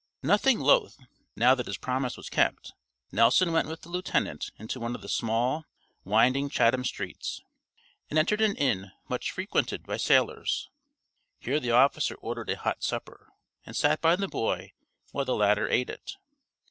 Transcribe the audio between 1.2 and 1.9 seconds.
now that his